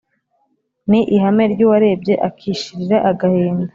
Ni 0.89 0.99
ihame 1.15 1.43
ry'uwarebye 1.53 2.13
Akishirira 2.27 2.97
agahinda. 3.09 3.67